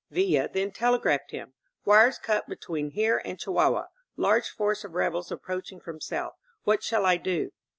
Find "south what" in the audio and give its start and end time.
6.01-6.81